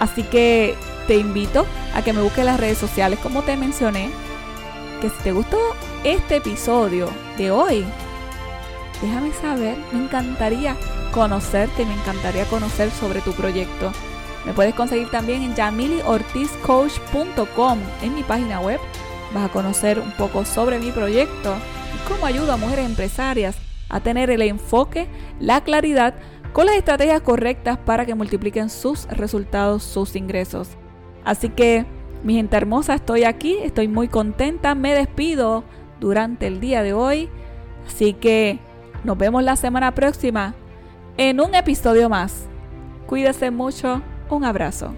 Así 0.00 0.22
que 0.24 0.76
te 1.06 1.16
invito 1.16 1.64
a 1.94 2.02
que 2.02 2.12
me 2.12 2.20
busques 2.20 2.40
en 2.40 2.46
las 2.46 2.60
redes 2.60 2.76
sociales 2.76 3.18
como 3.20 3.40
te 3.40 3.56
mencioné, 3.56 4.10
que 5.02 5.10
si 5.10 5.22
te 5.24 5.32
gustó 5.32 5.58
este 6.04 6.36
episodio 6.36 7.08
de 7.36 7.50
hoy, 7.50 7.84
déjame 9.02 9.32
saber. 9.32 9.76
Me 9.92 10.04
encantaría 10.04 10.76
conocerte, 11.12 11.84
me 11.84 11.94
encantaría 11.94 12.44
conocer 12.44 12.88
sobre 12.92 13.20
tu 13.20 13.32
proyecto. 13.32 13.90
Me 14.46 14.52
puedes 14.52 14.76
conseguir 14.76 15.10
también 15.10 15.42
en 15.42 15.56
yamiliortizcoach.com, 15.56 17.78
en 18.02 18.14
mi 18.14 18.22
página 18.22 18.60
web. 18.60 18.78
Vas 19.34 19.46
a 19.46 19.52
conocer 19.52 19.98
un 19.98 20.12
poco 20.12 20.44
sobre 20.44 20.78
mi 20.78 20.92
proyecto 20.92 21.56
y 21.96 21.98
cómo 22.08 22.24
ayudo 22.24 22.52
a 22.52 22.56
mujeres 22.56 22.86
empresarias 22.86 23.56
a 23.88 23.98
tener 23.98 24.30
el 24.30 24.42
enfoque, 24.42 25.08
la 25.40 25.64
claridad 25.64 26.14
con 26.52 26.66
las 26.66 26.76
estrategias 26.76 27.22
correctas 27.22 27.76
para 27.76 28.06
que 28.06 28.14
multipliquen 28.14 28.70
sus 28.70 29.08
resultados, 29.08 29.82
sus 29.82 30.14
ingresos. 30.14 30.68
Así 31.24 31.48
que, 31.48 31.86
mi 32.22 32.34
gente 32.34 32.56
hermosa, 32.56 32.94
estoy 32.94 33.24
aquí, 33.24 33.56
estoy 33.62 33.88
muy 33.88 34.08
contenta, 34.08 34.74
me 34.74 34.94
despido 34.94 35.64
durante 36.00 36.46
el 36.46 36.60
día 36.60 36.82
de 36.82 36.92
hoy. 36.92 37.28
Así 37.86 38.12
que 38.14 38.58
nos 39.04 39.18
vemos 39.18 39.42
la 39.42 39.56
semana 39.56 39.94
próxima 39.94 40.54
en 41.16 41.40
un 41.40 41.54
episodio 41.54 42.08
más. 42.08 42.46
Cuídese 43.06 43.50
mucho. 43.50 44.02
Un 44.30 44.44
abrazo. 44.44 44.94